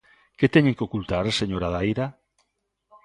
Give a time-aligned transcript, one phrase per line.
[0.37, 2.07] ¿Que teñen que ocultar, señora Daira?